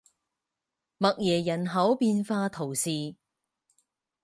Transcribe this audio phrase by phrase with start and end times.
[0.97, 3.13] 默耶人口变化图示